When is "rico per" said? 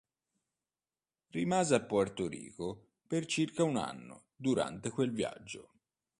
2.27-3.27